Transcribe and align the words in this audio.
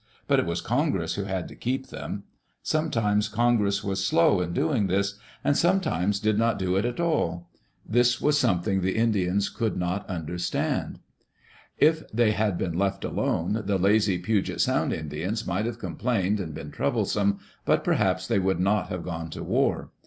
But 0.27 0.39
it 0.39 0.47
was 0.47 0.61
Congress 0.61 1.13
who 1.13 1.25
had 1.25 1.47
to 1.49 1.55
keep 1.55 1.89
them. 1.89 2.23
Sometimes 2.63 3.27
Congress 3.29 3.83
was 3.83 4.03
slow 4.03 4.41
in 4.41 4.51
doing 4.51 4.87
this, 4.87 5.19
and 5.43 5.55
sometimes 5.55 6.19
did 6.19 6.39
not 6.39 6.57
do 6.57 6.75
it 6.75 6.85
at 6.85 6.99
all. 6.99 7.51
This 7.85 8.19
was 8.19 8.35
something 8.39 8.81
the 8.81 8.95
Indians 8.97 9.47
could 9.47 9.77
not 9.77 10.09
understand. 10.09 10.97
If 11.77 12.09
they 12.11 12.31
had 12.31 12.57
been 12.57 12.73
left 12.79 13.05
alone, 13.05 13.61
the 13.67 13.77
lazy 13.77 14.17
Puget 14.17 14.59
Sound 14.59 14.91
Indians 14.91 15.45
might 15.45 15.67
have 15.67 15.77
complamed 15.77 16.39
and 16.39 16.55
been 16.55 16.71
troublesome, 16.71 17.37
but 17.63 17.83
perhaps 17.83 18.27
they 18.27 18.39
would 18.39 18.59
not 18.59 18.87
have 18.89 19.03
gone 19.03 19.29
to 19.29 19.43
war. 19.43 19.91